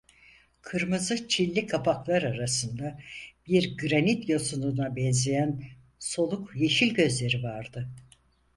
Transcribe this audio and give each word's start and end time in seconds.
Kırmızı 0.61 1.27
çilli 1.27 1.67
kapaklar 1.67 2.23
arasında, 2.23 2.99
bir 3.47 3.77
granit 3.77 4.29
yosununa 4.29 4.95
benzeyen 4.95 5.63
soluk 5.99 6.55
yeşil 6.57 6.93
gözleri 6.93 7.43
vardı. 7.43 7.89